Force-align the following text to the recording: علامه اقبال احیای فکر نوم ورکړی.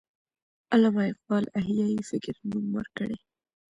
علامه 0.73 1.03
اقبال 1.11 1.43
احیای 1.59 1.97
فکر 2.09 2.35
نوم 2.49 2.65
ورکړی. 2.77 3.17